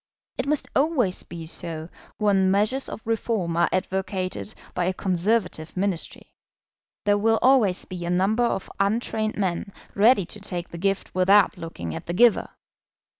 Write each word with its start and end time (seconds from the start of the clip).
It 0.39 0.47
must 0.47 0.67
always 0.75 1.21
be 1.21 1.45
so 1.45 1.87
when 2.17 2.49
measures 2.49 2.89
of 2.89 3.05
Reform 3.05 3.55
are 3.55 3.69
advocated 3.71 4.55
by 4.73 4.85
a 4.85 4.95
Conservative 4.95 5.77
Ministry. 5.77 6.33
There 7.05 7.19
will 7.19 7.37
always 7.43 7.85
be 7.85 8.03
a 8.03 8.09
number 8.09 8.41
of 8.45 8.67
untrained 8.79 9.37
men 9.37 9.71
ready 9.93 10.25
to 10.25 10.39
take 10.39 10.69
the 10.69 10.79
gift 10.79 11.13
without 11.13 11.55
looking 11.55 11.93
at 11.93 12.07
the 12.07 12.13
giver. 12.13 12.49